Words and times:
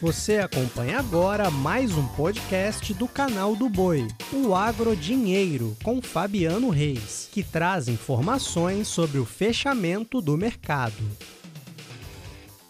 Você 0.00 0.38
acompanha 0.38 0.98
agora 0.98 1.50
mais 1.50 1.94
um 1.94 2.06
podcast 2.06 2.94
do 2.94 3.06
canal 3.06 3.54
do 3.54 3.68
Boi, 3.68 4.08
o 4.32 4.54
Agro 4.54 4.96
Dinheiro, 4.96 5.76
com 5.84 6.00
Fabiano 6.00 6.70
Reis, 6.70 7.28
que 7.30 7.42
traz 7.42 7.86
informações 7.86 8.88
sobre 8.88 9.18
o 9.18 9.26
fechamento 9.26 10.22
do 10.22 10.38
mercado. 10.38 10.94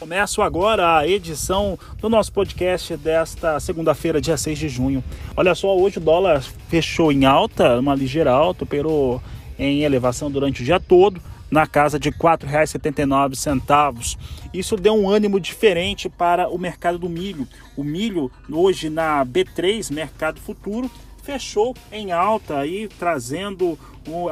Começo 0.00 0.42
agora 0.42 0.98
a 0.98 1.06
edição 1.06 1.78
do 1.98 2.08
nosso 2.08 2.32
podcast 2.32 2.96
desta 2.96 3.60
segunda-feira, 3.60 4.20
dia 4.20 4.36
6 4.36 4.58
de 4.58 4.68
junho. 4.68 5.04
Olha 5.36 5.54
só, 5.54 5.78
hoje 5.78 5.98
o 5.98 6.00
dólar 6.00 6.42
fechou 6.68 7.12
em 7.12 7.24
alta, 7.24 7.78
uma 7.78 7.94
ligeira 7.94 8.32
alta, 8.32 8.64
operou 8.64 9.22
em 9.56 9.82
elevação 9.82 10.28
durante 10.28 10.62
o 10.62 10.64
dia 10.64 10.80
todo 10.80 11.22
na 11.52 11.66
casa 11.66 11.98
de 12.00 12.08
R$ 12.08 12.16
4,79. 12.18 14.16
Isso 14.54 14.74
deu 14.74 14.94
um 14.94 15.08
ânimo 15.08 15.38
diferente 15.38 16.08
para 16.08 16.48
o 16.48 16.56
mercado 16.56 16.98
do 16.98 17.10
milho. 17.10 17.46
O 17.76 17.84
milho 17.84 18.32
hoje 18.50 18.88
na 18.88 19.24
B3, 19.24 19.92
mercado 19.92 20.40
futuro, 20.40 20.90
fechou 21.22 21.76
em 21.92 22.10
alta 22.10 22.58
aí 22.58 22.88
trazendo 22.98 23.78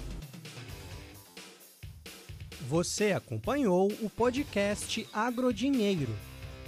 Você 2.68 3.12
acompanhou 3.12 3.92
o 4.02 4.10
podcast 4.10 5.06
Agrodinheiro. 5.14 6.16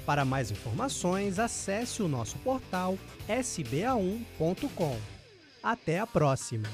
Para 0.06 0.26
mais 0.26 0.52
informações, 0.52 1.40
acesse 1.40 2.04
o 2.04 2.10
nosso 2.10 2.38
portal 2.40 2.98
sba1.com. 3.30 4.98
Até 5.64 6.00
a 6.00 6.06
próxima! 6.06 6.68